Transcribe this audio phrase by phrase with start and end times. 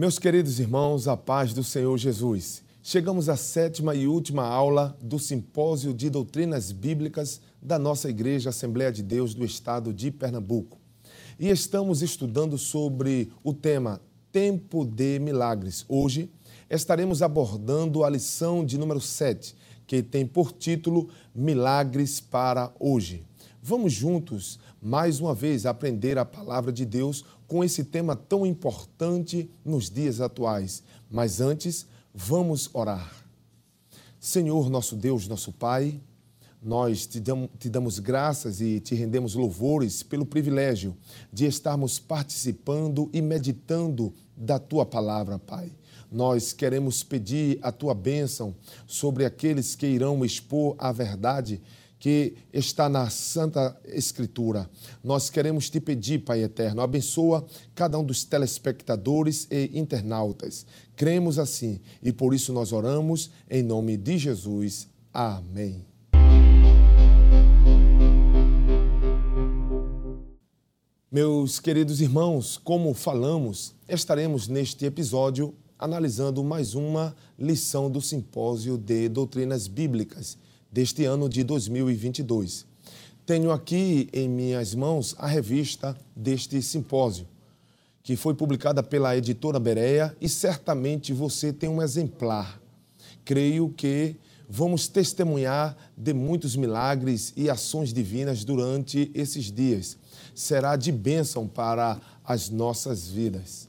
[0.00, 2.62] Meus queridos irmãos, a paz do Senhor Jesus.
[2.82, 8.90] Chegamos à sétima e última aula do Simpósio de Doutrinas Bíblicas da nossa Igreja Assembleia
[8.90, 10.78] de Deus do Estado de Pernambuco.
[11.38, 14.00] E estamos estudando sobre o tema
[14.32, 15.84] Tempo de Milagres.
[15.86, 16.30] Hoje
[16.70, 19.54] estaremos abordando a lição de número 7,
[19.86, 23.22] que tem por título Milagres para hoje.
[23.62, 29.50] Vamos juntos, mais uma vez, aprender a palavra de Deus com esse tema tão importante
[29.64, 30.84] nos dias atuais.
[31.10, 33.12] Mas antes, vamos orar.
[34.20, 36.00] Senhor, nosso Deus, nosso Pai,
[36.62, 40.96] nós te damos, te damos, graças e te rendemos louvores pelo privilégio
[41.32, 45.72] de estarmos participando e meditando da tua palavra, Pai.
[46.08, 48.54] Nós queremos pedir a tua bênção
[48.86, 51.60] sobre aqueles que irão expor a verdade
[52.00, 54.68] que está na Santa Escritura.
[55.04, 60.66] Nós queremos te pedir, Pai eterno, abençoa cada um dos telespectadores e internautas.
[60.96, 64.88] Cremos assim e por isso nós oramos em nome de Jesus.
[65.12, 65.84] Amém.
[71.12, 79.08] Meus queridos irmãos, como falamos, estaremos neste episódio analisando mais uma lição do Simpósio de
[79.08, 80.38] Doutrinas Bíblicas
[80.70, 82.66] deste ano de 2022.
[83.26, 87.26] Tenho aqui em minhas mãos a revista deste simpósio,
[88.02, 92.60] que foi publicada pela editora Berea e certamente você tem um exemplar.
[93.24, 94.16] Creio que
[94.48, 99.96] vamos testemunhar de muitos milagres e ações divinas durante esses dias.
[100.34, 103.68] Será de bênção para as nossas vidas.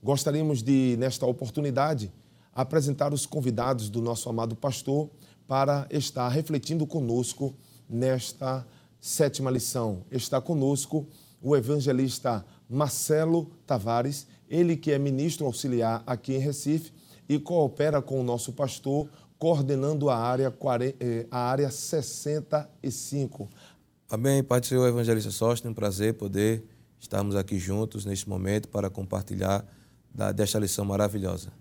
[0.00, 2.12] Gostaríamos de, nesta oportunidade,
[2.54, 5.10] apresentar os convidados do nosso amado pastor
[5.46, 7.54] para estar refletindo conosco
[7.88, 8.66] nesta
[9.00, 10.02] sétima lição.
[10.10, 11.06] Está conosco
[11.42, 16.92] o evangelista Marcelo Tavares, ele que é ministro auxiliar aqui em Recife
[17.28, 19.08] e coopera com o nosso pastor,
[19.38, 20.52] coordenando a área,
[21.00, 23.48] eh, a área 65.
[24.08, 26.64] Amém, Pai do Senhor, evangelista Sócio, um prazer poder
[26.98, 29.64] estarmos aqui juntos neste momento para compartilhar
[30.34, 31.52] desta lição maravilhosa.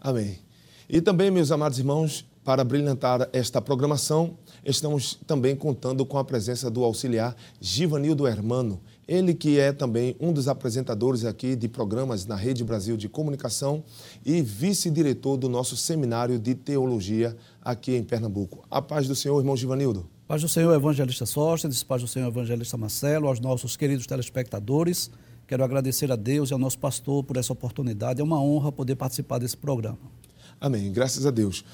[0.00, 0.40] Amém.
[0.88, 6.70] E também, meus amados irmãos, para brilhantar esta programação, estamos também contando com a presença
[6.70, 12.34] do auxiliar Givanildo Hermano, ele que é também um dos apresentadores aqui de programas na
[12.34, 13.84] Rede Brasil de Comunicação
[14.24, 18.64] e vice-diretor do nosso seminário de teologia aqui em Pernambuco.
[18.70, 20.08] A paz do Senhor, irmão Givanildo.
[20.26, 25.10] Paz do Senhor, evangelista Sóstenes, paz do Senhor, evangelista Marcelo, aos nossos queridos telespectadores.
[25.46, 28.20] Quero agradecer a Deus e ao nosso pastor por essa oportunidade.
[28.20, 29.98] É uma honra poder participar desse programa.
[30.60, 30.90] Amém.
[30.92, 31.64] Graças a Deus.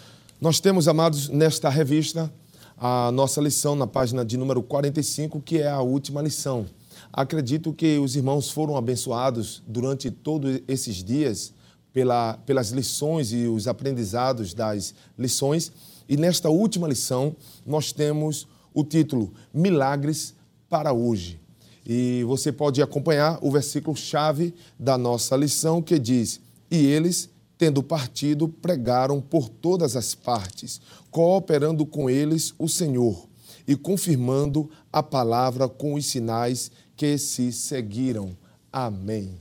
[0.40, 2.32] Nós temos, amados, nesta revista,
[2.76, 6.64] a nossa lição na página de número 45, que é a última lição.
[7.12, 11.52] Acredito que os irmãos foram abençoados durante todos esses dias
[11.92, 15.72] pela, pelas lições e os aprendizados das lições.
[16.08, 17.34] E nesta última lição,
[17.66, 20.36] nós temos o título Milagres
[20.70, 21.40] para hoje.
[21.84, 28.48] E você pode acompanhar o versículo-chave da nossa lição que diz: E eles tendo partido,
[28.48, 30.80] pregaram por todas as partes,
[31.10, 33.28] cooperando com eles o Senhor
[33.66, 38.36] e confirmando a palavra com os sinais que se seguiram.
[38.72, 39.38] Amém.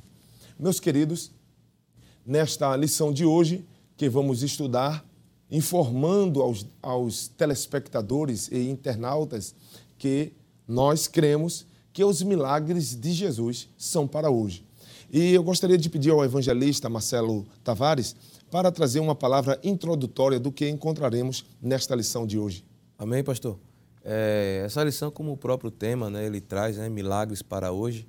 [0.60, 1.32] Meus queridos,
[2.26, 3.64] nesta lição de hoje,
[3.96, 5.06] que vamos estudar,
[5.50, 9.56] informando aos, aos telespectadores e internautas
[9.98, 10.34] que
[10.68, 14.67] nós cremos que os milagres de Jesus são para hoje.
[15.10, 18.16] E eu gostaria de pedir ao evangelista Marcelo Tavares
[18.52, 22.66] para trazer uma palavra introdutória do que encontraremos nesta lição de hoje.
[22.98, 23.58] Amém, pastor?
[24.04, 28.08] É, essa lição, como o próprio tema, né, ele traz né, milagres para hoje,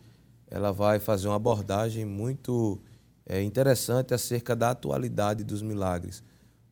[0.50, 2.80] ela vai fazer uma abordagem muito
[3.26, 6.22] é, interessante acerca da atualidade dos milagres,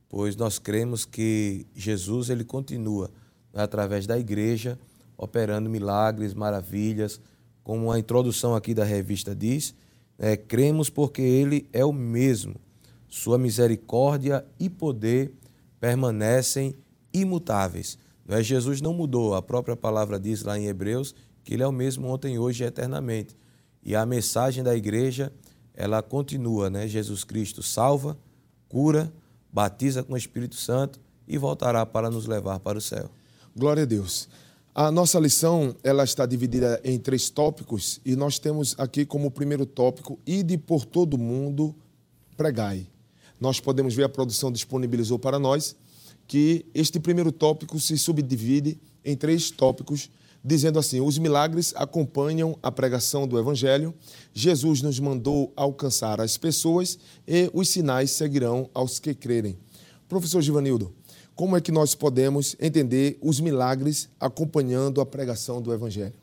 [0.09, 3.11] pois nós cremos que Jesus ele continua
[3.53, 4.79] né, através da igreja
[5.17, 7.21] operando milagres, maravilhas,
[7.63, 9.75] como a introdução aqui da revista diz,
[10.19, 12.57] é, cremos porque Ele é o mesmo.
[13.09, 15.33] Sua misericórdia e poder
[15.81, 16.75] permanecem
[17.13, 17.99] imutáveis.
[18.27, 18.43] Não é?
[18.43, 21.15] Jesus não mudou, a própria palavra diz lá em Hebreus
[21.45, 23.37] que Ele é o mesmo ontem, hoje e eternamente.
[23.83, 25.33] E a mensagem da igreja,
[25.73, 26.89] ela continua, né?
[26.89, 28.19] Jesus Cristo salva,
[28.69, 29.13] cura,
[29.53, 30.99] batiza com o Espírito Santo
[31.29, 33.09] e voltará para nos levar para o céu.
[33.55, 34.29] Glória a Deus.
[34.79, 39.65] A nossa lição ela está dividida em três tópicos e nós temos aqui como primeiro
[39.65, 41.75] tópico ide por todo o mundo
[42.37, 42.87] pregai.
[43.41, 45.75] Nós podemos ver a produção disponibilizou para nós
[46.29, 50.11] que este primeiro tópico se subdivide em três tópicos,
[50.45, 53.95] dizendo assim: os milagres acompanham a pregação do Evangelho,
[54.35, 59.57] Jesus nos mandou alcançar as pessoas e os sinais seguirão aos que crerem.
[60.07, 60.95] Professor Givanildo,
[61.37, 66.15] como é que nós podemos entender os milagres acompanhando a pregação do Evangelho?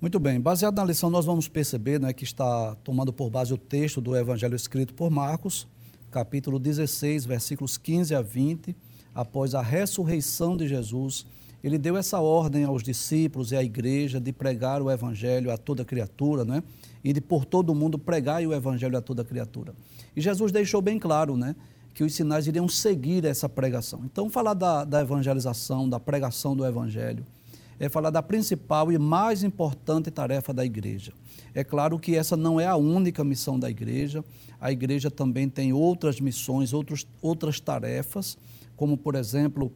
[0.00, 3.58] Muito bem, baseado na lição, nós vamos perceber né, que está tomando por base o
[3.58, 5.68] texto do Evangelho escrito por Marcos,
[6.10, 8.74] capítulo 16, versículos 15 a 20,
[9.14, 11.26] após a ressurreição de Jesus,
[11.62, 15.84] ele deu essa ordem aos discípulos e à igreja de pregar o Evangelho a toda
[15.84, 16.62] criatura, né?
[17.02, 19.74] E de por todo mundo pregar o Evangelho a toda criatura.
[20.16, 21.54] E Jesus deixou bem claro, né?
[21.94, 24.02] Que os sinais iriam seguir essa pregação.
[24.04, 27.24] Então, falar da, da evangelização, da pregação do Evangelho,
[27.78, 31.12] é falar da principal e mais importante tarefa da igreja.
[31.54, 34.24] É claro que essa não é a única missão da igreja,
[34.60, 38.36] a igreja também tem outras missões, outros, outras tarefas,
[38.76, 39.72] como, por exemplo,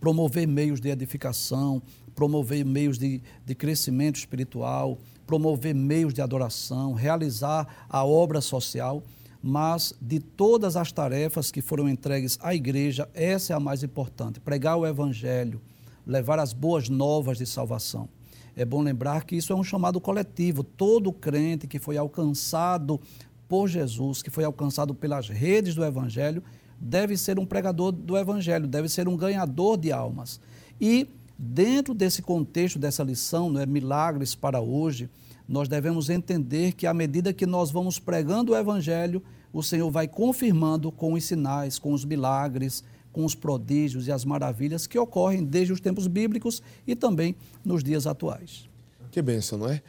[0.00, 1.82] promover meios de edificação,
[2.14, 9.02] promover meios de, de crescimento espiritual, promover meios de adoração, realizar a obra social
[9.42, 14.40] mas de todas as tarefas que foram entregues à igreja, essa é a mais importante:
[14.40, 15.60] pregar o evangelho,
[16.06, 18.08] levar as boas novas de salvação.
[18.56, 20.62] É bom lembrar que isso é um chamado coletivo.
[20.62, 23.00] Todo crente que foi alcançado
[23.48, 26.42] por Jesus, que foi alcançado pelas redes do Evangelho,
[26.78, 30.40] deve ser um pregador do Evangelho, deve ser um ganhador de almas.
[30.80, 31.08] E,
[31.38, 35.10] dentro desse contexto dessa lição, né, Milagres para hoje,
[35.50, 39.20] nós devemos entender que, à medida que nós vamos pregando o Evangelho,
[39.52, 44.24] o Senhor vai confirmando com os sinais, com os milagres, com os prodígios e as
[44.24, 48.68] maravilhas que ocorrem desde os tempos bíblicos e também nos dias atuais.
[49.10, 49.82] Que bênção, não é?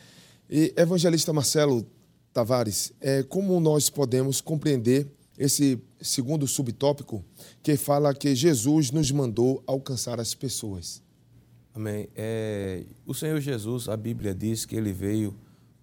[0.49, 1.85] E, evangelista Marcelo
[2.33, 5.07] Tavares, é, como nós podemos compreender
[5.37, 7.23] esse segundo subtópico
[7.61, 11.03] que fala que Jesus nos mandou alcançar as pessoas?
[11.71, 12.09] Amém.
[12.15, 15.35] É, o Senhor Jesus, a Bíblia diz que ele veio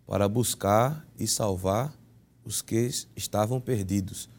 [0.08, 1.94] para buscar e salvar
[2.43, 4.31] os que estavam perdidos.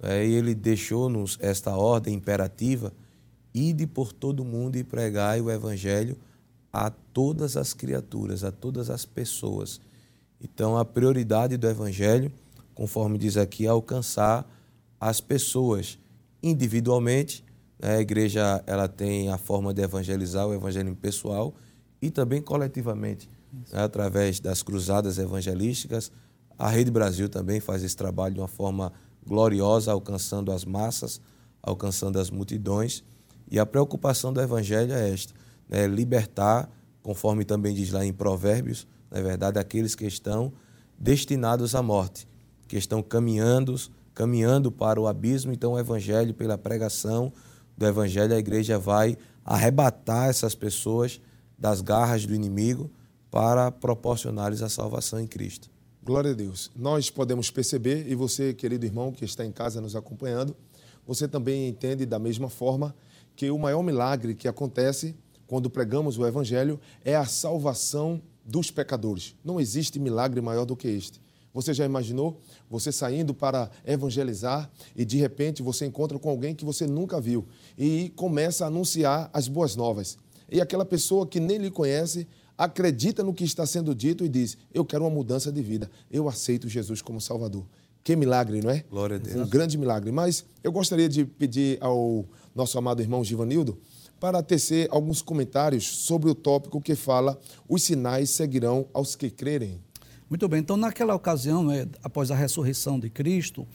[0.00, 2.92] É, e ele deixou-nos esta ordem imperativa:
[3.52, 6.16] ide por todo mundo e pregai o evangelho
[6.72, 9.80] a todas as criaturas, a todas as pessoas.
[10.40, 12.30] Então, a prioridade do evangelho,
[12.72, 14.48] conforme diz aqui, é alcançar
[15.00, 15.98] as pessoas
[16.40, 17.44] individualmente.
[17.80, 17.96] Né?
[17.96, 21.52] A igreja ela tem a forma de evangelizar o evangelho pessoal
[22.00, 23.82] e também coletivamente, né?
[23.82, 26.10] através das cruzadas evangelísticas.
[26.58, 28.92] A Rede Brasil também faz esse trabalho de uma forma
[29.26, 31.20] gloriosa, alcançando as massas,
[31.62, 33.04] alcançando as multidões.
[33.50, 35.32] E a preocupação do Evangelho é esta:
[35.68, 35.86] né?
[35.86, 36.68] libertar,
[37.02, 40.52] conforme também diz lá em Provérbios, na verdade, aqueles que estão
[40.98, 42.28] destinados à morte,
[42.66, 43.74] que estão caminhando,
[44.14, 45.52] caminhando para o abismo.
[45.52, 47.32] Então, o Evangelho, pela pregação
[47.76, 51.20] do Evangelho, a igreja vai arrebatar essas pessoas
[51.58, 52.90] das garras do inimigo
[53.30, 55.70] para proporcionar-lhes a salvação em Cristo.
[56.02, 56.70] Glória a Deus.
[56.74, 60.56] Nós podemos perceber, e você, querido irmão que está em casa nos acompanhando,
[61.06, 62.94] você também entende da mesma forma
[63.36, 65.14] que o maior milagre que acontece
[65.46, 69.34] quando pregamos o Evangelho é a salvação dos pecadores.
[69.44, 71.20] Não existe milagre maior do que este.
[71.52, 72.38] Você já imaginou
[72.70, 77.46] você saindo para evangelizar e de repente você encontra com alguém que você nunca viu
[77.76, 80.18] e começa a anunciar as boas novas.
[80.50, 82.26] E aquela pessoa que nem lhe conhece
[82.58, 86.28] acredita no que está sendo dito e diz: Eu quero uma mudança de vida, eu
[86.28, 87.64] aceito Jesus como Salvador.
[88.02, 88.84] Que milagre, não é?
[88.90, 89.36] Glória a Deus.
[89.36, 90.10] Um grande milagre.
[90.10, 92.24] Mas eu gostaria de pedir ao
[92.54, 93.78] nosso amado irmão Givanildo
[94.18, 97.38] para tecer alguns comentários sobre o tópico que fala:
[97.68, 99.80] os sinais seguirão aos que crerem.
[100.28, 103.66] Muito bem, então naquela ocasião, né, após a ressurreição de Cristo,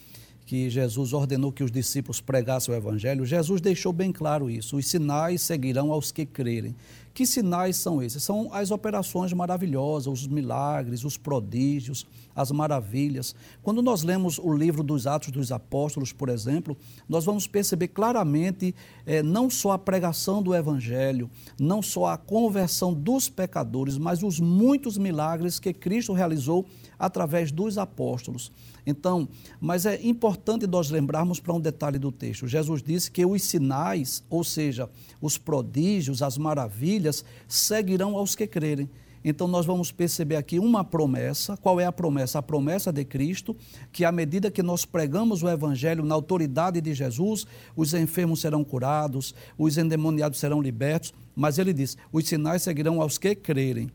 [0.46, 4.88] que Jesus ordenou que os discípulos pregassem o Evangelho, Jesus deixou bem claro isso: os
[4.88, 6.76] sinais seguirão aos que crerem.
[7.14, 8.24] Que sinais são esses?
[8.24, 13.36] São as operações maravilhosas, os milagres, os prodígios, as maravilhas.
[13.62, 16.76] Quando nós lemos o livro dos Atos dos Apóstolos, por exemplo,
[17.08, 18.74] nós vamos perceber claramente
[19.06, 21.30] eh, não só a pregação do Evangelho,
[21.60, 26.66] não só a conversão dos pecadores, mas os muitos milagres que Cristo realizou
[26.98, 28.52] através dos apóstolos.
[28.86, 29.28] Então,
[29.60, 32.48] mas é importante nós lembrarmos para um detalhe do texto.
[32.48, 34.90] Jesus disse que os sinais, ou seja,
[35.22, 38.90] os prodígios, as maravilhas, seguirão aos que crerem.
[39.26, 41.56] Então, nós vamos perceber aqui uma promessa.
[41.56, 42.40] Qual é a promessa?
[42.40, 43.56] A promessa de Cristo,
[43.92, 48.66] que à medida que nós pregamos o Evangelho na autoridade de Jesus, os enfermos serão
[48.66, 51.14] curados, os endemoniados serão libertos.
[51.34, 53.90] Mas ele diz: os sinais seguirão aos que crerem.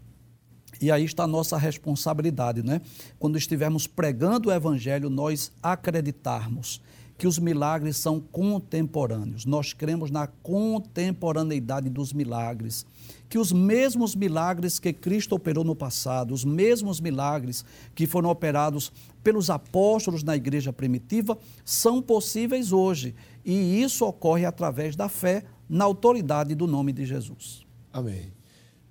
[0.80, 2.80] E aí está a nossa responsabilidade, né?
[3.18, 6.80] Quando estivermos pregando o Evangelho, nós acreditarmos
[7.18, 9.44] que os milagres são contemporâneos.
[9.44, 12.86] Nós cremos na contemporaneidade dos milagres.
[13.28, 18.92] Que os mesmos milagres que Cristo operou no passado, os mesmos milagres que foram operados
[19.22, 23.16] pelos apóstolos na igreja primitiva, são possíveis hoje.
[23.44, 27.66] E isso ocorre através da fé na autoridade do nome de Jesus.
[27.92, 28.32] Amém.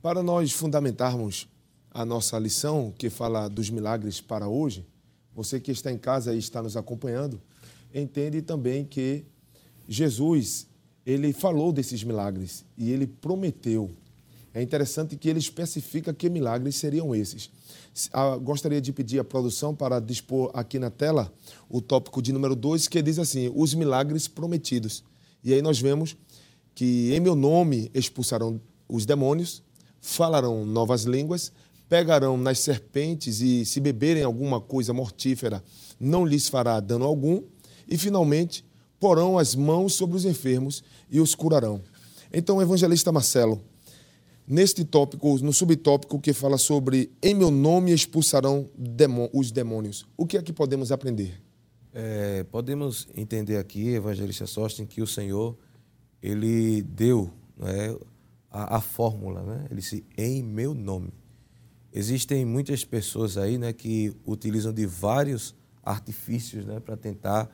[0.01, 1.48] Para nós fundamentarmos
[1.98, 4.86] a nossa lição, que fala dos milagres para hoje,
[5.34, 7.42] você que está em casa e está nos acompanhando,
[7.92, 9.25] entende também que
[9.89, 10.68] Jesus,
[11.04, 13.89] ele falou desses milagres e ele prometeu.
[14.54, 17.50] É interessante que ele especifica que milagres seriam esses.
[18.13, 21.34] Ah, gostaria de pedir à produção para dispor aqui na tela
[21.68, 25.04] o tópico de número 2, que diz assim: os milagres prometidos.
[25.44, 26.16] E aí nós vemos
[26.75, 29.63] que em meu nome expulsarão os demônios,
[30.00, 31.51] falarão novas línguas,
[31.89, 35.63] pegarão nas serpentes e, se beberem alguma coisa mortífera,
[36.00, 37.44] não lhes fará dano algum,
[37.88, 38.65] e, finalmente,
[39.00, 41.82] porão as mãos sobre os enfermos e os curarão.
[42.34, 43.62] Então, evangelista Marcelo,
[44.46, 48.70] neste tópico, no subtópico que fala sobre em meu nome expulsarão
[49.34, 51.41] os demônios, o que é que podemos aprender?
[51.94, 55.58] É, podemos entender aqui, evangelista Sósten, que o Senhor,
[56.22, 57.96] ele deu né,
[58.51, 59.65] a, a, fórmula, né?
[59.72, 61.12] ele disse, em meu nome.
[61.94, 67.50] Existem muitas pessoas aí né, que utilizam de vários artifícios né, para tentar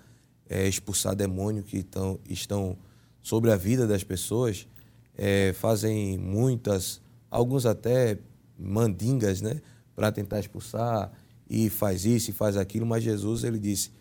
[0.49, 2.77] é, expulsar demônios que tão, estão
[3.21, 4.67] sobre a vida das pessoas,
[5.15, 8.17] é, fazem muitas, alguns até
[8.57, 9.61] mandingas, né,
[9.95, 11.11] para tentar expulsar
[11.49, 13.91] e faz isso e faz aquilo, mas Jesus ele disse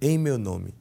[0.00, 0.74] em meu nome.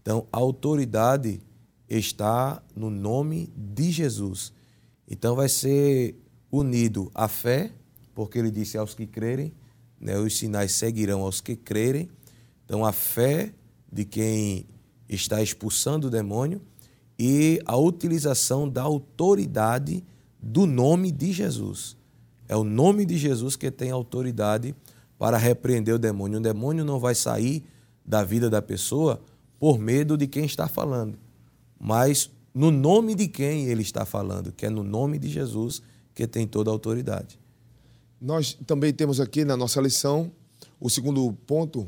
[0.00, 1.40] Então a autoridade
[1.88, 4.52] está no nome de Jesus.
[5.08, 6.14] Então vai ser
[6.50, 7.72] unido a fé,
[8.14, 9.52] porque ele disse aos que crerem,
[10.00, 12.08] né, os sinais seguirão aos que crerem.
[12.64, 13.52] Então a fé
[13.90, 14.66] de quem
[15.08, 16.60] está expulsando o demônio
[17.18, 20.04] e a utilização da autoridade
[20.40, 21.96] do nome de Jesus.
[22.48, 24.74] É o nome de Jesus que tem autoridade
[25.18, 26.38] para repreender o demônio.
[26.38, 27.64] O demônio não vai sair
[28.04, 29.22] da vida da pessoa
[29.58, 31.18] por medo de quem está falando,
[31.80, 35.80] mas no nome de quem ele está falando, que é no nome de Jesus
[36.14, 37.38] que tem toda a autoridade.
[38.24, 40.32] Nós também temos aqui na nossa lição
[40.80, 41.86] o segundo ponto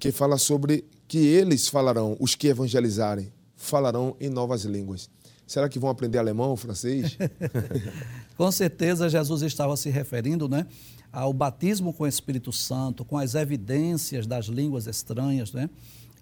[0.00, 5.08] que fala sobre que eles falarão, os que evangelizarem, falarão em novas línguas.
[5.46, 7.16] Será que vão aprender alemão, francês?
[8.36, 10.66] com certeza Jesus estava se referindo, né,
[11.12, 15.70] ao batismo com o Espírito Santo, com as evidências das línguas estranhas, né?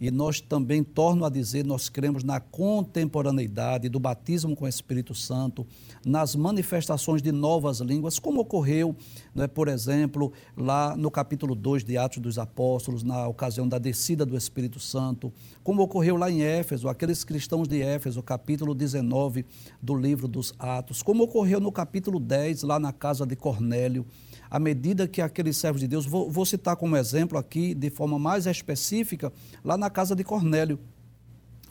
[0.00, 5.14] E nós também, torno a dizer, nós cremos na contemporaneidade do batismo com o Espírito
[5.14, 5.66] Santo,
[6.06, 8.94] nas manifestações de novas línguas, como ocorreu,
[9.34, 14.24] né, por exemplo, lá no capítulo 2 de Atos dos Apóstolos, na ocasião da descida
[14.24, 15.32] do Espírito Santo,
[15.64, 19.44] como ocorreu lá em Éfeso, aqueles cristãos de Éfeso, capítulo 19
[19.82, 24.06] do livro dos Atos, como ocorreu no capítulo 10, lá na casa de Cornélio
[24.50, 28.18] à medida que aqueles servos de Deus, vou, vou citar como exemplo aqui, de forma
[28.18, 29.32] mais específica,
[29.64, 30.78] lá na casa de Cornélio,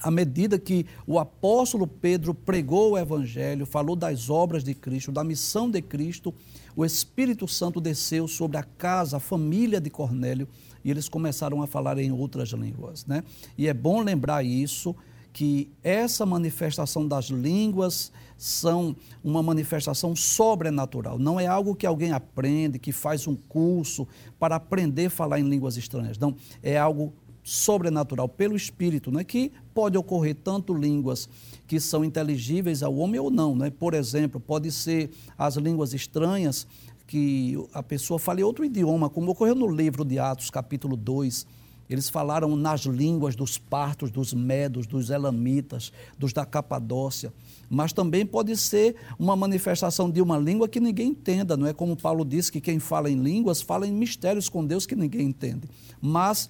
[0.01, 5.23] à medida que o apóstolo Pedro pregou o evangelho, falou das obras de Cristo, da
[5.23, 6.33] missão de Cristo,
[6.75, 10.47] o Espírito Santo desceu sobre a casa, a família de Cornélio,
[10.83, 13.23] e eles começaram a falar em outras línguas, né?
[13.57, 14.95] E é bom lembrar isso,
[15.37, 21.19] que essa manifestação das línguas são uma manifestação sobrenatural.
[21.19, 24.07] Não é algo que alguém aprende, que faz um curso
[24.39, 26.17] para aprender a falar em línguas estranhas.
[26.17, 27.13] Não, é algo
[27.43, 29.23] sobrenatural pelo Espírito, né?
[29.23, 31.29] que pode ocorrer tanto línguas
[31.67, 33.55] que são inteligíveis ao homem ou não.
[33.55, 33.69] Né?
[33.69, 36.65] Por exemplo, pode ser as línguas estranhas
[37.05, 41.45] que a pessoa fale outro idioma, como ocorreu no livro de Atos, capítulo 2,
[41.89, 47.33] eles falaram nas línguas dos partos, dos medos, dos elamitas, dos da Capadócia.
[47.69, 51.95] Mas também pode ser uma manifestação de uma língua que ninguém entenda, não é como
[51.95, 55.67] Paulo disse que quem fala em línguas fala em mistérios com Deus que ninguém entende.
[56.01, 56.49] Mas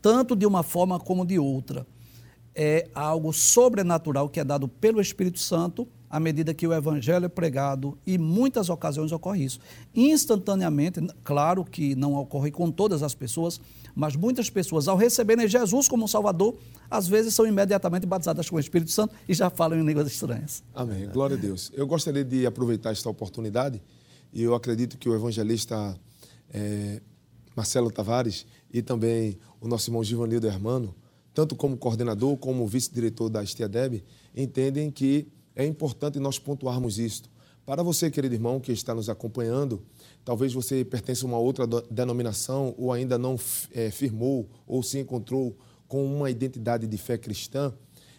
[0.00, 1.86] tanto de uma forma como de outra,
[2.54, 7.28] é algo sobrenatural que é dado pelo Espírito Santo à medida que o evangelho é
[7.28, 9.58] pregado e muitas ocasiões ocorre isso.
[9.94, 13.58] Instantaneamente, claro que não ocorre com todas as pessoas,
[13.94, 16.56] mas muitas pessoas, ao receberem Jesus como Salvador,
[16.90, 20.62] às vezes são imediatamente batizadas com o Espírito Santo e já falam em línguas estranhas.
[20.74, 21.08] Amém.
[21.08, 21.70] Glória a Deus.
[21.74, 23.82] Eu gostaria de aproveitar esta oportunidade
[24.32, 25.98] e eu acredito que o evangelista
[26.52, 27.00] é,
[27.54, 30.94] Marcelo Tavares e também o nosso irmão Givanildo Hermano,
[31.34, 34.02] tanto como coordenador como vice-diretor da Estiadeb,
[34.34, 37.30] entendem que é importante nós pontuarmos isto.
[37.64, 39.82] Para você, querido irmão, que está nos acompanhando,
[40.24, 43.38] talvez você pertença a uma outra denominação ou ainda não
[43.72, 45.56] é, firmou ou se encontrou
[45.88, 47.72] com uma identidade de fé cristã,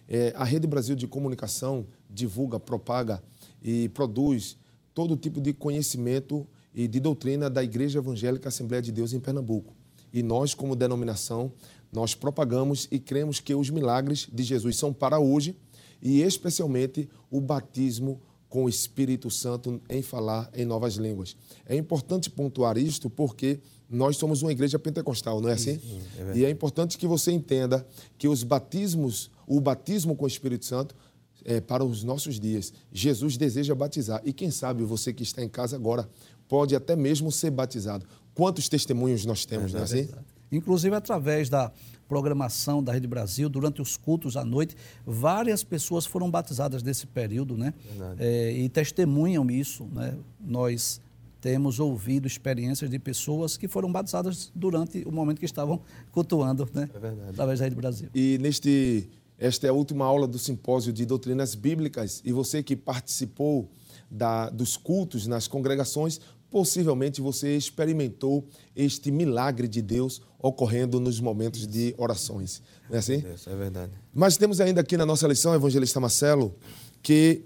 [0.07, 3.23] é, a Rede Brasil de Comunicação divulga, propaga
[3.63, 4.57] e produz
[4.93, 9.73] todo tipo de conhecimento e de doutrina da Igreja Evangélica Assembleia de Deus em Pernambuco.
[10.11, 11.51] E nós, como denominação,
[11.91, 15.55] nós propagamos e cremos que os milagres de Jesus são para hoje
[16.01, 18.21] e especialmente o batismo
[18.53, 21.35] com o Espírito Santo em falar em novas línguas.
[21.65, 25.79] É importante pontuar isto porque nós somos uma igreja pentecostal, não é assim?
[25.79, 27.83] Sim, é e é importante que você entenda
[28.15, 30.95] que os batismos, o batismo com o Espírito Santo
[31.43, 32.71] é para os nossos dias.
[32.91, 36.07] Jesus deseja batizar e quem sabe você que está em casa agora
[36.47, 38.05] pode até mesmo ser batizado.
[38.35, 40.07] Quantos testemunhos nós temos, é, não é assim?
[40.51, 41.71] Inclusive através da
[42.13, 47.57] programação da Rede Brasil, durante os cultos à noite, várias pessoas foram batizadas nesse período,
[47.57, 47.73] né?
[48.19, 50.15] É, e testemunham isso, né?
[50.39, 51.01] Nós
[51.41, 56.87] temos ouvido experiências de pessoas que foram batizadas durante o momento que estavam cultuando, né?
[56.93, 57.29] É verdade.
[57.31, 58.09] Através da Rede Brasil.
[58.13, 62.75] E neste, esta é a última aula do simpósio de doutrinas bíblicas e você que
[62.75, 63.67] participou
[64.09, 66.21] da, dos cultos nas congregações
[66.53, 72.61] possivelmente você experimentou este milagre de Deus ocorrendo nos momentos de orações.
[72.87, 73.17] Não é assim?
[73.17, 73.91] Deus, é verdade.
[74.13, 76.55] Mas temos ainda aqui na nossa lição, Evangelista Marcelo,
[77.01, 77.43] que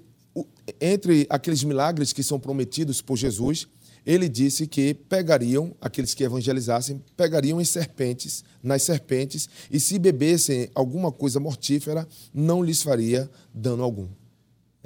[0.81, 3.65] entre aqueles milagres que são prometidos por Jesus,
[4.05, 10.69] ele disse que pegariam, aqueles que evangelizassem, pegariam em serpentes, nas serpentes, e se bebessem
[10.75, 14.09] alguma coisa mortífera, não lhes faria dano algum.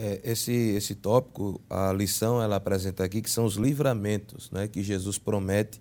[0.03, 4.81] É, esse, esse tópico, a lição ela apresenta aqui que são os livramentos né, que
[4.81, 5.79] Jesus promete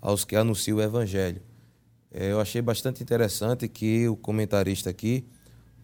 [0.00, 1.42] aos que anunciam o Evangelho.
[2.10, 5.26] É, eu achei bastante interessante que o comentarista aqui,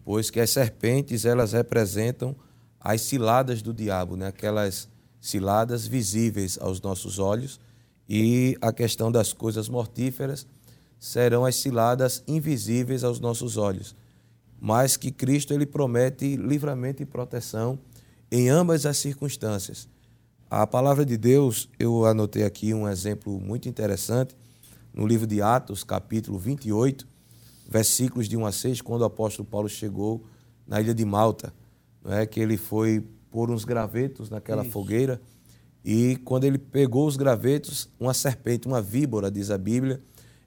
[0.03, 2.35] pois que as serpentes elas representam
[2.79, 4.89] as ciladas do diabo, né, aquelas
[5.21, 7.59] ciladas visíveis aos nossos olhos,
[8.09, 10.47] e a questão das coisas mortíferas
[10.99, 13.95] serão as ciladas invisíveis aos nossos olhos
[14.59, 17.79] mas que Cristo ele promete livramento e proteção
[18.31, 19.87] em ambas as circunstâncias.
[20.49, 24.35] A palavra de Deus, eu anotei aqui um exemplo muito interessante
[24.93, 27.07] no livro de Atos, capítulo 28,
[27.69, 30.23] versículos de 1 a 6, quando o apóstolo Paulo chegou
[30.65, 31.53] na ilha de Malta,
[32.03, 34.71] não é que ele foi pôr uns gravetos naquela Isso.
[34.71, 35.21] fogueira
[35.89, 40.01] e quando ele pegou os gravetos, uma serpente, uma víbora, diz a Bíblia,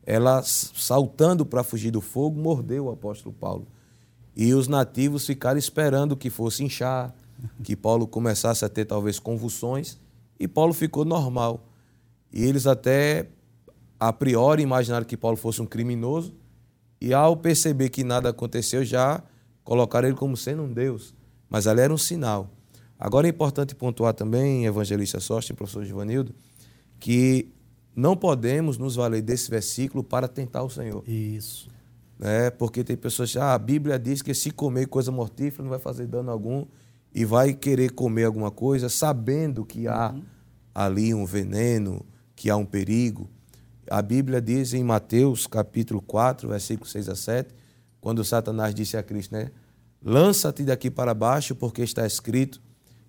[0.05, 3.67] ela saltando para fugir do fogo, mordeu o apóstolo Paulo.
[4.41, 7.15] E os nativos ficaram esperando que fosse inchar,
[7.63, 9.99] que Paulo começasse a ter talvez convulsões,
[10.39, 11.69] e Paulo ficou normal.
[12.33, 13.29] E eles até
[13.99, 16.33] a priori imaginaram que Paulo fosse um criminoso,
[16.99, 19.23] e ao perceber que nada aconteceu, já
[19.63, 21.15] colocaram ele como sendo um Deus.
[21.47, 22.49] Mas ali era um sinal.
[22.99, 26.35] Agora é importante pontuar também, evangelista Sócio e professor Givanildo,
[26.99, 27.53] que
[27.95, 31.07] não podemos nos valer desse versículo para tentar o Senhor.
[31.07, 31.69] Isso
[32.21, 32.51] né?
[32.51, 35.79] porque tem pessoas que ah, a Bíblia diz que se comer coisa mortífera não vai
[35.79, 36.67] fazer dano algum
[37.15, 40.23] e vai querer comer alguma coisa sabendo que há uhum.
[40.75, 42.05] ali um veneno,
[42.37, 43.29] que há um perigo.
[43.91, 47.55] A Bíblia diz em Mateus capítulo 4, versículo 6 a 7,
[48.01, 49.51] quando Satanás disse a Cristo, né?
[50.03, 52.61] Lança-te daqui para baixo, porque está escrito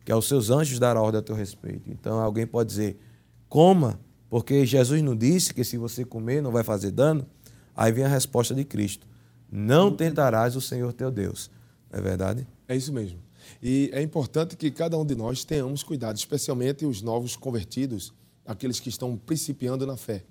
[0.04, 1.90] que aos seus anjos dará ordem a teu respeito.
[1.90, 3.00] Então alguém pode dizer,
[3.48, 7.26] coma, porque Jesus não disse que se você comer não vai fazer dano.
[7.76, 9.08] Aí vem a resposta de Cristo:
[9.52, 11.50] Não tentarás o Senhor teu Deus.
[11.92, 12.48] Não é verdade?
[12.68, 13.20] É isso mesmo.
[13.62, 18.14] E é importante que cada um de nós tenhamos cuidado, especialmente os novos convertidos,
[18.46, 20.24] aqueles que estão principiando na fé.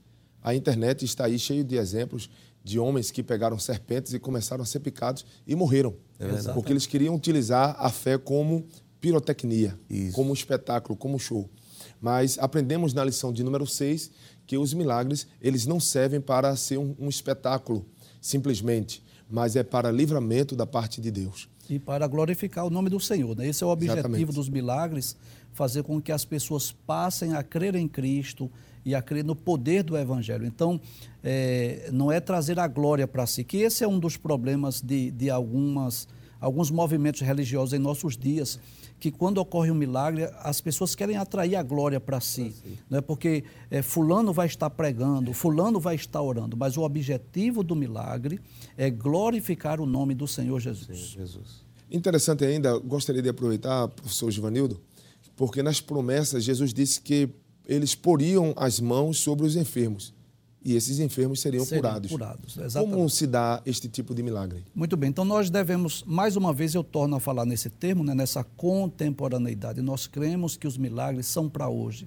[0.43, 2.31] A internet está aí cheio de exemplos
[2.63, 5.95] de homens que pegaram serpentes e começaram a ser picados e morreram.
[6.19, 8.67] É porque eles queriam utilizar a fé como
[9.01, 10.15] pirotecnia, Isso.
[10.15, 11.49] como espetáculo, como show.
[12.01, 14.11] Mas aprendemos na lição de número 6
[14.51, 17.87] que os milagres eles não servem para ser um, um espetáculo,
[18.21, 21.49] simplesmente, mas é para livramento da parte de Deus.
[21.69, 23.37] E para glorificar o nome do Senhor.
[23.37, 23.47] Né?
[23.47, 24.35] Esse é o objetivo Exatamente.
[24.35, 25.17] dos milagres,
[25.53, 28.51] fazer com que as pessoas passem a crer em Cristo
[28.85, 30.45] e a crer no poder do Evangelho.
[30.45, 30.81] Então,
[31.23, 35.13] é, não é trazer a glória para si, que esse é um dos problemas de,
[35.13, 36.09] de algumas,
[36.41, 38.59] alguns movimentos religiosos em nossos dias
[38.99, 42.55] que quando ocorre um milagre, as pessoas querem atrair a glória para si.
[42.89, 47.63] Não é porque é, fulano vai estar pregando, fulano vai estar orando, mas o objetivo
[47.63, 48.41] do milagre
[48.77, 50.99] é glorificar o nome do Senhor Jesus.
[50.99, 51.65] Jesus.
[51.91, 54.81] Interessante ainda, gostaria de aproveitar, professor Givanildo,
[55.35, 57.29] porque nas promessas Jesus disse que
[57.67, 60.13] eles poriam as mãos sobre os enfermos
[60.63, 62.11] e esses enfermos seriam, seriam curados.
[62.11, 64.63] curados Como se dá este tipo de milagre?
[64.75, 68.15] Muito bem, então nós devemos, mais uma vez eu torno a falar nesse termo, né,
[68.15, 69.81] nessa contemporaneidade.
[69.81, 72.07] Nós cremos que os milagres são para hoje.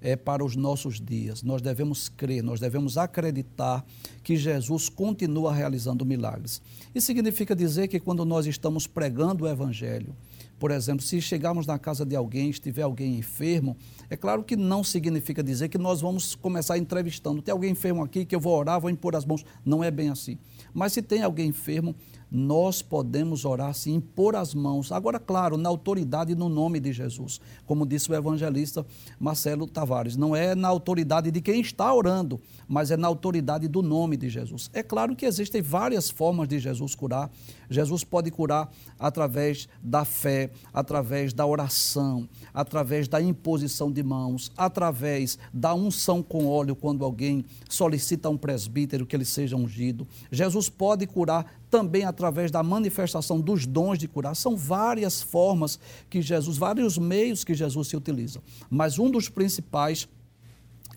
[0.00, 1.42] é para os nossos dias.
[1.42, 3.84] Nós devemos crer, nós devemos acreditar
[4.22, 6.62] que Jesus continua realizando milagres.
[6.94, 10.14] Isso significa dizer que quando nós estamos pregando o Evangelho,
[10.58, 13.76] por exemplo, se chegarmos na casa de alguém, estiver alguém enfermo,
[14.10, 17.40] é claro que não significa dizer que nós vamos começar entrevistando.
[17.40, 19.44] Tem alguém enfermo aqui que eu vou orar, vou impor as mãos.
[19.64, 20.36] Não é bem assim.
[20.74, 21.94] Mas se tem alguém enfermo,
[22.30, 24.92] nós podemos orar sim, impor as mãos.
[24.92, 27.40] Agora, claro, na autoridade no nome de Jesus.
[27.66, 28.86] Como disse o evangelista
[29.18, 33.82] Marcelo Tavares, não é na autoridade de quem está orando, mas é na autoridade do
[33.82, 34.70] nome de Jesus.
[34.72, 37.30] É claro que existem várias formas de Jesus curar.
[37.68, 45.38] Jesus pode curar através da fé, através da oração, através da imposição de mãos, através
[45.52, 50.06] da unção com óleo quando alguém solicita a um presbítero que ele seja ungido.
[50.30, 54.34] Jesus pode curar também através da manifestação dos dons de curar.
[54.34, 55.78] São várias formas
[56.10, 58.42] que Jesus, vários meios que Jesus se utiliza.
[58.68, 60.08] Mas um dos principais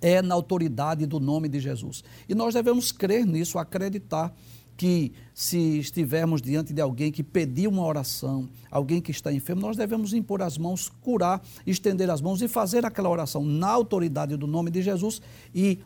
[0.01, 2.03] é na autoridade do nome de Jesus.
[2.27, 4.35] E nós devemos crer nisso, acreditar
[4.75, 9.77] que se estivermos diante de alguém que pediu uma oração, alguém que está enfermo, nós
[9.77, 14.47] devemos impor as mãos, curar, estender as mãos e fazer aquela oração na autoridade do
[14.47, 15.21] nome de Jesus
[15.53, 15.79] e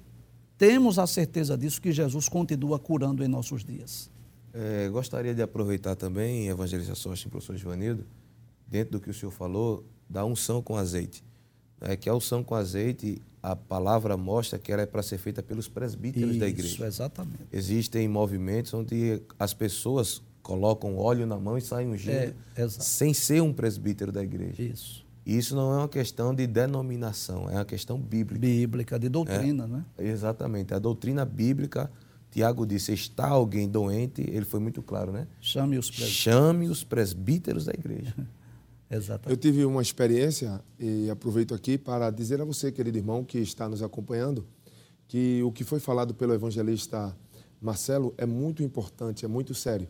[0.57, 4.09] temos a certeza disso que Jesus continua curando em nossos dias.
[4.59, 8.03] É, gostaria de aproveitar também, evangelista Sócio e professor Joanildo,
[8.67, 11.23] dentro do que o senhor falou, da unção com azeite.
[11.79, 15.43] É que a unção com azeite, a palavra mostra que ela é para ser feita
[15.43, 16.73] pelos presbíteros Isso, da igreja.
[16.73, 17.37] Isso, exatamente.
[17.53, 23.43] Existem movimentos onde as pessoas colocam óleo na mão e saem ungindo, é, sem ser
[23.43, 24.59] um presbítero da igreja.
[24.59, 25.05] Isso.
[25.23, 28.39] Isso não é uma questão de denominação, é uma questão bíblica.
[28.39, 29.85] Bíblica, de doutrina, é, né?
[29.99, 30.73] Exatamente.
[30.73, 31.91] A doutrina bíblica
[32.37, 35.27] Tiago disse: está alguém doente, ele foi muito claro, né?
[35.41, 36.15] Chame os presbíteros.
[36.15, 38.13] Chame os presbíteros da igreja.
[38.91, 39.31] Exatamente.
[39.31, 43.67] Eu tive uma experiência e aproveito aqui para dizer a você, querido irmão, que está
[43.67, 44.45] nos acompanhando,
[45.07, 47.17] que o que foi falado pelo evangelista
[47.59, 49.87] Marcelo é muito importante, é muito sério.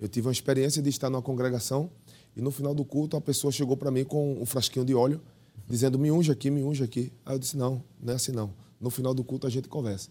[0.00, 1.88] Eu tive uma experiência de estar numa congregação
[2.36, 5.20] e no final do culto a pessoa chegou para mim com um frasquinho de óleo,
[5.68, 7.12] dizendo: me unja aqui, me unja aqui.
[7.24, 8.52] Aí eu disse: não, não é assim não.
[8.80, 10.10] No final do culto a gente conversa.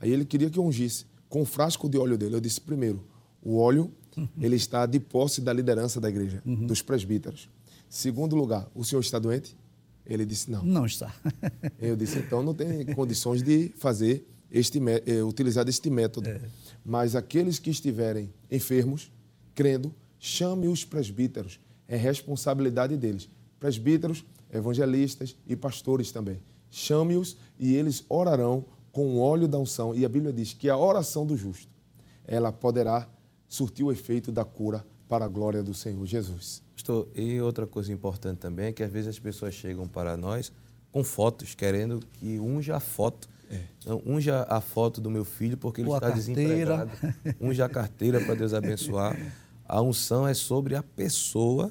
[0.00, 2.36] Aí ele queria que eu ungisse com o frasco de óleo dele.
[2.36, 3.04] Eu disse: primeiro,
[3.42, 3.92] o óleo
[4.40, 6.66] ele está de posse da liderança da igreja, uhum.
[6.66, 7.48] dos presbíteros.
[7.88, 9.56] Segundo lugar, o senhor está doente?
[10.04, 10.62] Ele disse: não.
[10.64, 11.14] Não está.
[11.78, 16.28] eu disse: então não tem condições de fazer este eh, utilizar este método.
[16.28, 16.40] É.
[16.84, 19.12] Mas aqueles que estiverem enfermos,
[19.54, 21.60] crendo, chame os presbíteros.
[21.86, 23.28] É responsabilidade deles.
[23.58, 26.38] Presbíteros, evangelistas e pastores também.
[26.70, 28.64] Chame-os e eles orarão
[28.98, 29.94] com o óleo da unção.
[29.94, 31.70] E a Bíblia diz que a oração do justo,
[32.26, 33.08] ela poderá
[33.46, 36.60] surtir o efeito da cura para a glória do Senhor Jesus.
[36.74, 40.50] Pastor, e outra coisa importante também é que às vezes as pessoas chegam para nós
[40.90, 43.28] com fotos, querendo que unja a foto.
[43.48, 43.60] É.
[43.78, 46.34] Então, unja a foto do meu filho porque ele está carteira.
[46.34, 46.90] desempregado.
[47.40, 49.16] Unja a carteira para Deus abençoar.
[49.64, 51.70] A unção é sobre a pessoa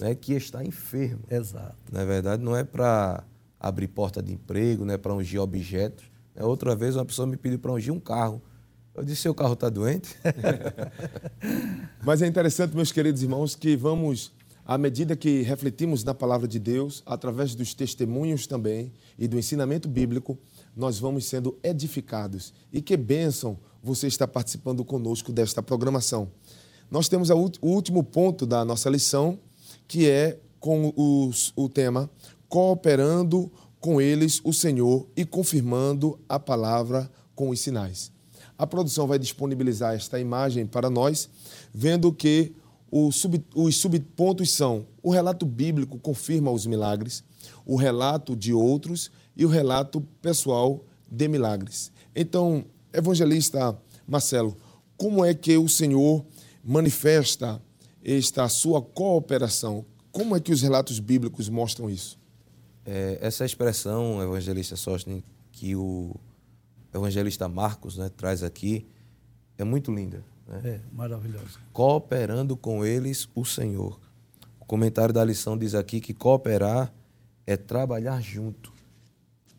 [0.00, 1.20] né, que está enferma.
[1.30, 1.76] Exato.
[1.92, 3.22] Na verdade, não é para
[3.60, 6.11] abrir porta de emprego, não é para ungir objetos.
[6.34, 8.40] É, outra vez uma pessoa me pediu para ungir um carro.
[8.94, 10.16] Eu disse, seu carro está doente?
[12.04, 14.32] Mas é interessante, meus queridos irmãos, que vamos,
[14.66, 19.88] à medida que refletimos na palavra de Deus, através dos testemunhos também e do ensinamento
[19.88, 20.38] bíblico,
[20.76, 22.52] nós vamos sendo edificados.
[22.72, 26.30] E que bênção você está participando conosco desta programação.
[26.90, 29.38] Nós temos o último ponto da nossa lição,
[29.88, 32.10] que é com os, o tema
[32.48, 33.50] Cooperando
[33.82, 38.12] com eles o Senhor e confirmando a palavra com os sinais.
[38.56, 41.28] A produção vai disponibilizar esta imagem para nós,
[41.74, 42.54] vendo que
[43.10, 47.24] sub, os subpontos são: o relato bíblico confirma os milagres,
[47.66, 51.90] o relato de outros e o relato pessoal de milagres.
[52.14, 54.56] Então, evangelista Marcelo,
[54.96, 56.24] como é que o Senhor
[56.62, 57.60] manifesta
[58.04, 59.84] esta sua cooperação?
[60.12, 62.21] Como é que os relatos bíblicos mostram isso?
[62.84, 66.14] É, essa expressão, evangelista Sostene, que o
[66.92, 68.86] evangelista Marcos né, traz aqui,
[69.56, 70.24] é muito linda.
[70.46, 70.60] Né?
[70.64, 71.60] É, maravilhosa.
[71.72, 73.98] Cooperando com eles o Senhor.
[74.60, 76.92] O comentário da lição diz aqui que cooperar
[77.46, 78.72] é trabalhar junto.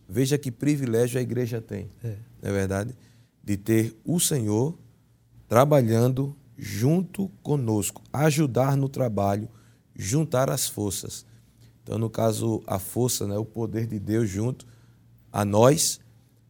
[0.07, 2.17] Veja que privilégio a igreja tem, é.
[2.41, 2.95] não é verdade?
[3.43, 4.77] De ter o Senhor
[5.47, 9.49] trabalhando junto conosco, ajudar no trabalho,
[9.95, 11.25] juntar as forças.
[11.83, 14.65] Então, no caso, a força, né, o poder de Deus junto
[15.31, 15.99] a nós,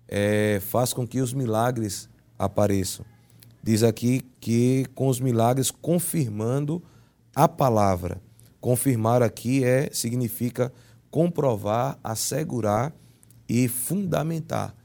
[0.08, 3.06] é, faz com que os milagres apareçam.
[3.64, 6.84] Diz aqui que com os milagres confirmando
[7.36, 8.22] a palavra.
[8.62, 10.72] Confirmar aqui é significa
[11.10, 12.94] comprovar, assegurar
[13.48, 14.76] e fundamentar.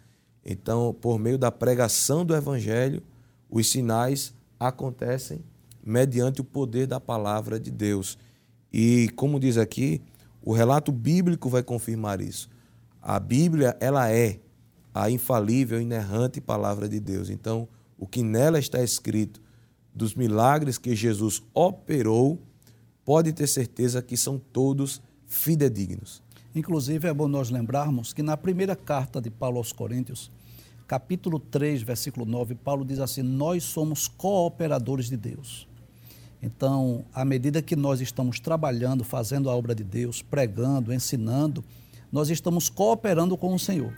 [0.45, 3.03] Então, por meio da pregação do Evangelho,
[3.51, 5.45] os sinais acontecem
[5.85, 8.19] mediante o poder da palavra de Deus.
[8.73, 10.03] E, como diz aqui,
[10.49, 12.49] o relato bíblico vai confirmar isso.
[13.03, 14.41] A Bíblia, ela é
[14.95, 17.29] a infalível, inerrante palavra de Deus.
[17.29, 19.43] Então, o que nela está escrito
[19.95, 22.41] dos milagres que Jesus operou,
[23.05, 26.23] pode ter certeza que são todos fidedignos.
[26.55, 30.31] Inclusive, é bom nós lembrarmos que na primeira carta de Paulo aos Coríntios,
[30.87, 35.68] capítulo 3, versículo 9, Paulo diz assim: Nós somos cooperadores de Deus.
[36.43, 41.65] Então, à medida que nós estamos trabalhando, fazendo a obra de Deus, pregando, ensinando,
[42.13, 43.93] nós estamos cooperando com o Senhor.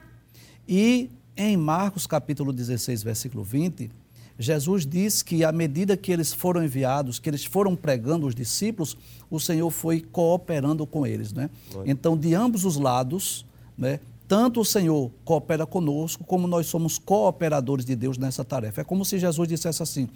[0.69, 3.91] E em Marcos capítulo 16, versículo 20,
[4.39, 8.97] Jesus diz que à medida que eles foram enviados, que eles foram pregando os discípulos,
[9.31, 11.33] o Senhor foi cooperando com eles.
[11.33, 11.51] Né?
[11.85, 13.45] Então, de ambos os lados,
[13.77, 18.81] né, tanto o Senhor coopera conosco, como nós somos cooperadores de Deus nessa tarefa.
[18.81, 20.09] É como se Jesus dissesse assim: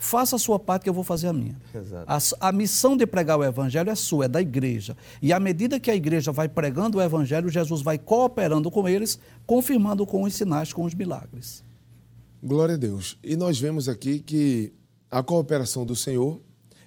[0.00, 1.60] faça a sua parte que eu vou fazer a minha.
[2.06, 4.96] A, a, missão de pregar o Evangelho é sua, é da igreja.
[5.20, 9.20] E à medida que a igreja vai pregando o Evangelho, Jesus vai cooperando com eles,
[9.46, 11.62] confirmando com os sinais, com os milagres.
[12.42, 13.18] Glória a Deus.
[13.22, 14.72] E nós vemos aqui que
[15.10, 16.40] a cooperação do Senhor,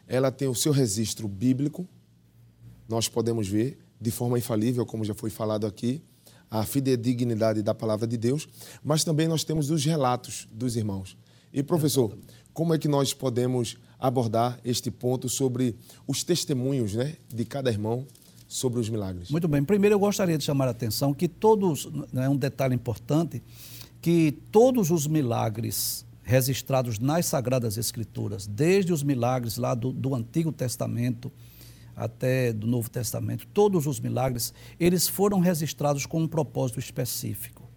[0.07, 1.87] ela tem o seu registro bíblico,
[2.89, 6.01] nós podemos ver de forma infalível, como já foi falado aqui,
[6.49, 8.47] a fidedignidade da palavra de Deus,
[8.83, 11.15] mas também nós temos os relatos dos irmãos.
[11.53, 12.17] E, professor,
[12.53, 15.75] como é que nós podemos abordar este ponto sobre
[16.07, 18.05] os testemunhos né, de cada irmão
[18.47, 19.29] sobre os milagres?
[19.29, 19.63] Muito bem.
[19.63, 23.41] Primeiro, eu gostaria de chamar a atenção que todos, é né, um detalhe importante,
[24.01, 30.51] que todos os milagres registrados nas Sagradas Escrituras, desde os milagres lá do, do Antigo
[30.51, 31.31] Testamento,
[31.95, 37.69] até do Novo Testamento, todos os milagres, eles foram registrados com um propósito específico,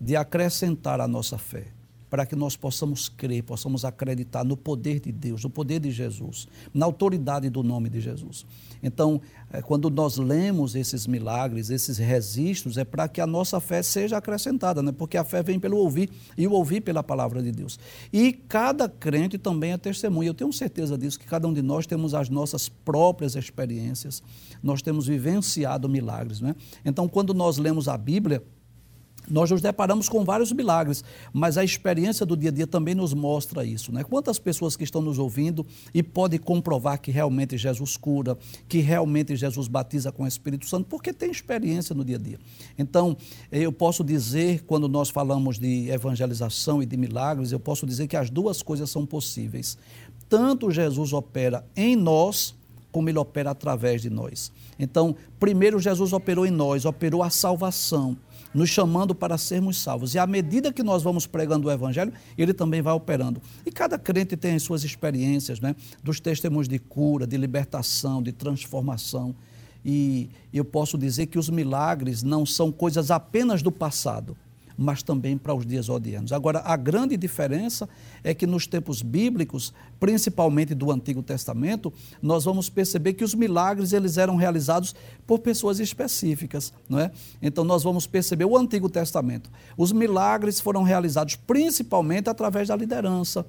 [0.00, 1.68] de acrescentar à nossa fé,
[2.10, 6.48] para que nós possamos crer, possamos acreditar no poder de Deus, no poder de Jesus,
[6.74, 8.44] na autoridade do nome de Jesus.
[8.82, 9.20] Então,
[9.52, 14.16] é, quando nós lemos esses milagres, esses registros, é para que a nossa fé seja
[14.16, 14.90] acrescentada, né?
[14.90, 17.78] porque a fé vem pelo ouvir e o ouvir pela palavra de Deus.
[18.12, 20.30] E cada crente também é testemunha.
[20.30, 24.22] Eu tenho certeza disso, que cada um de nós temos as nossas próprias experiências,
[24.62, 26.40] nós temos vivenciado milagres.
[26.40, 26.56] Né?
[26.84, 28.42] Então, quando nós lemos a Bíblia,
[29.30, 33.14] nós nos deparamos com vários milagres, mas a experiência do dia a dia também nos
[33.14, 33.92] mostra isso.
[33.92, 34.02] Né?
[34.02, 35.64] Quantas pessoas que estão nos ouvindo
[35.94, 38.36] e podem comprovar que realmente Jesus cura,
[38.68, 42.38] que realmente Jesus batiza com o Espírito Santo, porque tem experiência no dia a dia.
[42.78, 43.16] Então,
[43.50, 48.16] eu posso dizer, quando nós falamos de evangelização e de milagres, eu posso dizer que
[48.16, 49.78] as duas coisas são possíveis.
[50.28, 52.54] Tanto Jesus opera em nós,
[52.92, 54.52] como ele opera através de nós.
[54.78, 58.16] Então, primeiro Jesus operou em nós, operou a salvação
[58.52, 60.14] nos chamando para sermos salvos.
[60.14, 63.40] E à medida que nós vamos pregando o Evangelho, ele também vai operando.
[63.64, 65.74] E cada crente tem as suas experiências, né?
[66.02, 69.34] dos testemunhos de cura, de libertação, de transformação.
[69.84, 74.36] E eu posso dizer que os milagres não são coisas apenas do passado
[74.80, 76.32] mas também para os dias odianos.
[76.32, 77.86] Agora, a grande diferença
[78.24, 83.92] é que nos tempos bíblicos, principalmente do Antigo Testamento, nós vamos perceber que os milagres
[83.92, 84.94] eles eram realizados
[85.26, 87.10] por pessoas específicas, não é?
[87.42, 89.50] Então nós vamos perceber o Antigo Testamento.
[89.76, 93.44] Os milagres foram realizados principalmente através da liderança,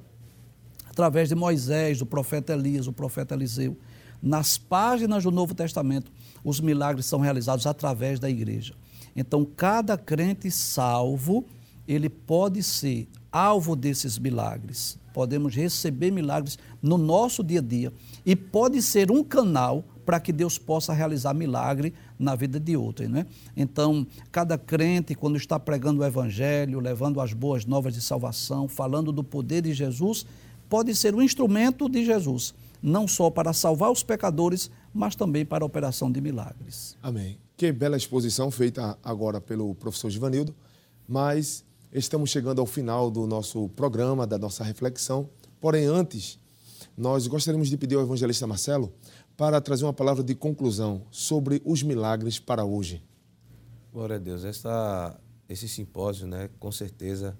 [0.89, 3.77] através de Moisés, do profeta Elias, o profeta Eliseu.
[4.21, 6.11] Nas páginas do Novo Testamento,
[6.43, 8.75] os milagres são realizados através da igreja.
[9.15, 11.45] Então, cada crente salvo,
[11.87, 14.99] ele pode ser alvo desses milagres.
[15.13, 17.91] Podemos receber milagres no nosso dia a dia
[18.25, 23.07] e pode ser um canal para que Deus possa realizar milagre na vida de outro.
[23.07, 23.25] Né?
[23.55, 29.11] Então, cada crente, quando está pregando o Evangelho, levando as boas novas de salvação, falando
[29.11, 30.25] do poder de Jesus,
[30.69, 35.63] pode ser um instrumento de Jesus, não só para salvar os pecadores, mas também para
[35.63, 36.97] a operação de milagres.
[37.01, 37.37] Amém.
[37.61, 40.55] Que bela exposição feita agora pelo professor Givanildo,
[41.07, 45.29] mas estamos chegando ao final do nosso programa, da nossa reflexão.
[45.59, 46.39] Porém, antes,
[46.97, 48.91] nós gostaríamos de pedir ao evangelista Marcelo
[49.37, 53.03] para trazer uma palavra de conclusão sobre os milagres para hoje.
[53.93, 54.43] Glória a Deus.
[54.43, 55.15] Esta,
[55.47, 57.37] esse simpósio, né, com certeza,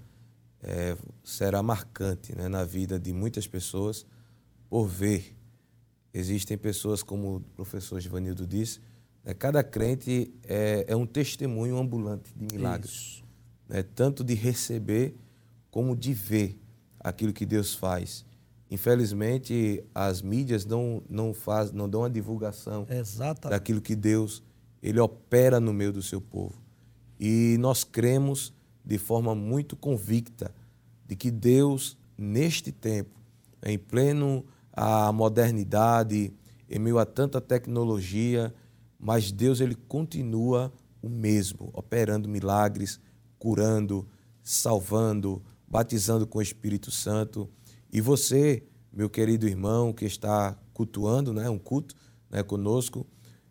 [0.62, 4.06] é, será marcante né, na vida de muitas pessoas
[4.70, 5.36] por ver.
[6.14, 8.91] Existem pessoas, como o professor Givanildo disse?
[9.38, 13.24] Cada crente é, é, um testemunho ambulante de milagres,
[13.70, 13.84] né?
[13.84, 15.16] tanto de receber
[15.70, 16.60] como de ver
[17.00, 18.26] aquilo que Deus faz.
[18.70, 23.52] Infelizmente, as mídias não, não, faz, não dão a divulgação Exatamente.
[23.52, 24.42] daquilo que Deus
[24.82, 26.60] ele opera no meio do seu povo.
[27.20, 28.54] E nós cremos
[28.84, 30.54] de forma muito convicta
[31.08, 33.20] de que Deus, neste tempo,
[33.64, 36.34] em pleno a modernidade,
[36.70, 38.54] em meio a tanta tecnologia,
[39.02, 43.00] mas Deus ele continua o mesmo, operando milagres,
[43.40, 44.08] curando,
[44.44, 47.50] salvando, batizando com o Espírito Santo.
[47.92, 51.96] E você, meu querido irmão que está cultuando, né, um culto
[52.30, 53.08] né, conosco,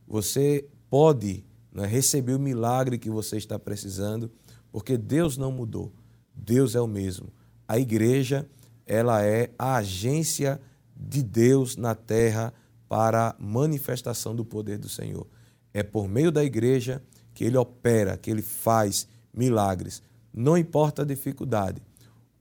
[0.07, 4.31] você pode né, receber o milagre que você está precisando,
[4.71, 5.93] porque Deus não mudou.
[6.33, 7.33] Deus é o mesmo.
[7.67, 8.49] A igreja,
[8.87, 10.61] ela é a agência
[10.97, 12.55] de Deus na terra
[12.89, 15.27] para a manifestação do poder do Senhor.
[15.73, 17.03] É por meio da igreja
[17.35, 20.03] que ele opera, que ele faz milagres.
[20.33, 21.83] Não importa a dificuldade.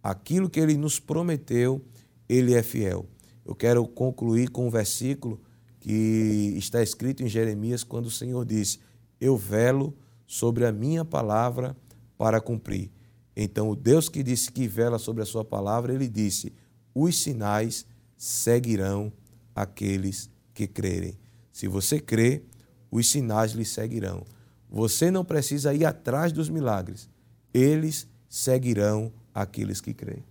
[0.02, 1.82] Aquilo que ele nos prometeu,
[2.28, 3.06] ele é fiel.
[3.46, 5.42] Eu quero concluir com um versículo
[5.80, 8.80] que está escrito em Jeremias, quando o Senhor disse:
[9.20, 9.96] Eu velo
[10.28, 11.76] sobre a minha palavra
[12.18, 12.92] para cumprir.
[13.36, 16.54] Então, o Deus que disse que vela sobre a sua palavra, ele disse:
[16.94, 17.86] Os sinais
[18.18, 19.12] seguirão
[19.56, 21.18] aqueles que crerem.
[21.52, 22.44] Se você crê,
[22.91, 24.25] os sinais lhe seguirão.
[24.69, 27.10] Você não precisa ir atrás dos milagres,
[27.54, 30.23] eles seguirão aqueles que creem.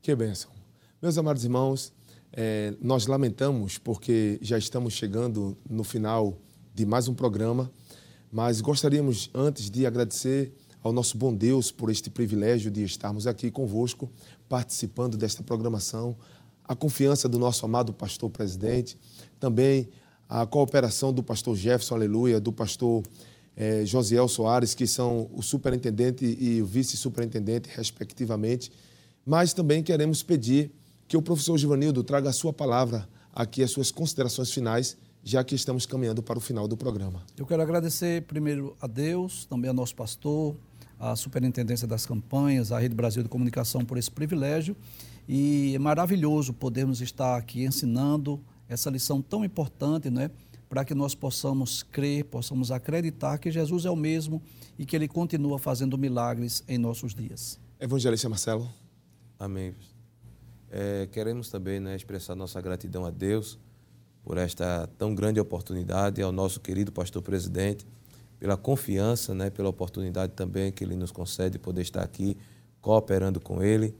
[0.00, 0.50] Que bênção.
[1.02, 1.92] Meus amados irmãos,
[2.32, 6.38] é, nós lamentamos porque já estamos chegando no final
[6.74, 7.70] de mais um programa,
[8.30, 10.52] mas gostaríamos antes de agradecer
[10.82, 14.10] ao nosso bom Deus por este privilégio de estarmos aqui convosco,
[14.48, 16.16] participando desta programação,
[16.64, 18.98] a confiança do nosso amado pastor presidente,
[19.38, 19.88] também
[20.34, 23.04] a cooperação do pastor Jefferson, aleluia, do pastor
[23.56, 28.72] é, Josiel Soares, que são o superintendente e o vice-superintendente, respectivamente.
[29.24, 30.72] Mas também queremos pedir
[31.06, 35.54] que o professor Givanildo traga a sua palavra aqui, as suas considerações finais, já que
[35.54, 37.22] estamos caminhando para o final do programa.
[37.38, 40.56] Eu quero agradecer primeiro a Deus, também ao nosso pastor,
[40.98, 44.76] à Superintendência das Campanhas, à Rede Brasil de Comunicação por esse privilégio.
[45.28, 50.30] E é maravilhoso podermos estar aqui ensinando essa lição tão importante, né?
[50.68, 54.42] para que nós possamos crer, possamos acreditar que Jesus é o mesmo
[54.76, 57.60] e que ele continua fazendo milagres em nossos dias.
[57.78, 58.68] Evangelista Marcelo.
[59.38, 59.74] Amém.
[60.70, 63.56] É, queremos também né, expressar nossa gratidão a Deus
[64.24, 67.86] por esta tão grande oportunidade, ao nosso querido pastor presidente,
[68.40, 72.36] pela confiança, né, pela oportunidade também que ele nos concede de poder estar aqui
[72.80, 73.94] cooperando com ele,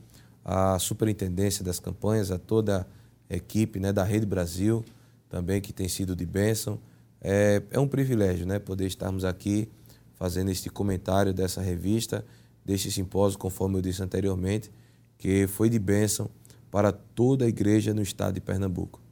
[0.45, 2.87] a superintendência das campanhas, a toda a
[3.29, 4.85] equipe né, da Rede Brasil,
[5.29, 6.79] também que tem sido de bênção.
[7.21, 9.69] É, é um privilégio né, poder estarmos aqui
[10.15, 12.25] fazendo este comentário dessa revista,
[12.65, 14.71] deste simpósio, conforme eu disse anteriormente,
[15.19, 16.31] que foi de bênção
[16.71, 19.04] para toda a igreja no estado de Pernambuco.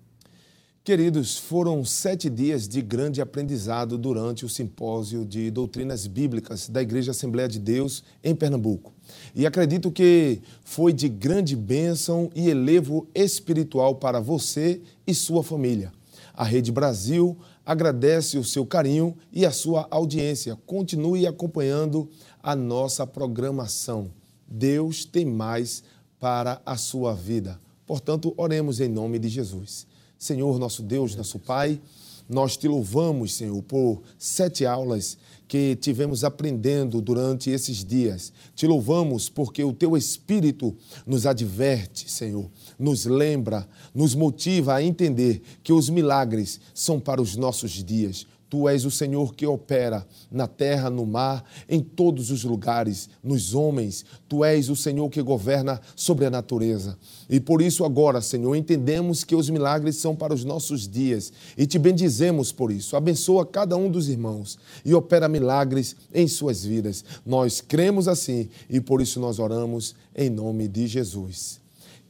[0.84, 7.12] Queridos, foram sete dias de grande aprendizado durante o simpósio de doutrinas bíblicas da Igreja
[7.12, 8.92] Assembleia de Deus em Pernambuco.
[9.32, 15.92] E acredito que foi de grande bênção e elevo espiritual para você e sua família.
[16.34, 20.58] A Rede Brasil agradece o seu carinho e a sua audiência.
[20.66, 22.10] Continue acompanhando
[22.42, 24.10] a nossa programação.
[24.48, 25.84] Deus tem mais
[26.18, 27.60] para a sua vida.
[27.86, 29.86] Portanto, oremos em nome de Jesus.
[30.22, 31.80] Senhor, nosso Deus, nosso Pai,
[32.28, 38.32] nós te louvamos, Senhor, por sete aulas que tivemos aprendendo durante esses dias.
[38.54, 45.42] Te louvamos porque o teu Espírito nos adverte, Senhor, nos lembra, nos motiva a entender
[45.60, 48.24] que os milagres são para os nossos dias.
[48.52, 53.54] Tu és o Senhor que opera na terra, no mar, em todos os lugares, nos
[53.54, 54.04] homens.
[54.28, 56.98] Tu és o Senhor que governa sobre a natureza.
[57.30, 61.66] E por isso, agora, Senhor, entendemos que os milagres são para os nossos dias e
[61.66, 62.94] te bendizemos por isso.
[62.94, 67.02] Abençoa cada um dos irmãos e opera milagres em suas vidas.
[67.24, 71.61] Nós cremos assim e por isso nós oramos em nome de Jesus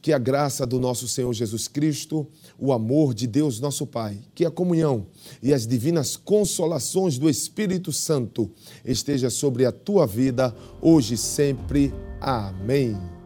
[0.03, 2.27] que a graça do nosso Senhor Jesus Cristo,
[2.59, 5.07] o amor de Deus nosso Pai, que a comunhão
[5.41, 8.51] e as divinas consolações do Espírito Santo
[8.83, 11.93] esteja sobre a tua vida hoje e sempre.
[12.19, 13.22] Amém.